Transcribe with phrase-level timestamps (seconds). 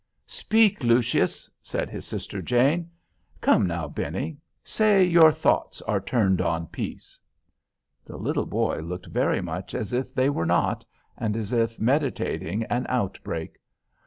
[0.25, 2.89] "Speak Lucius," said his sister Jane.
[3.39, 7.19] "Come now, Benny—say 'your thoughts are turned on peace.'"
[8.03, 10.83] The little boy looked very much as if they were not,
[11.19, 13.59] and as if meditating an outbreak.